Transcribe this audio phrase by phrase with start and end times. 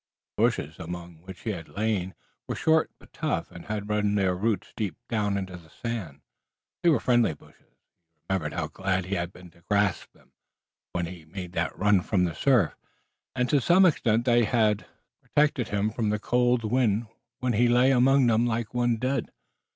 [0.35, 2.15] The bushes among which he had lain
[2.47, 6.21] were short but tough, and had run their roots down deeply into the sand.
[6.81, 7.67] They were friendly bushes.
[8.15, 10.31] He remembered how glad he had been to grasp them
[10.93, 12.75] when he made that run from the surf,
[13.35, 14.87] and to some extent they had
[15.21, 17.05] protected him from the cold wind
[17.37, 19.29] when he lay among them like one dead.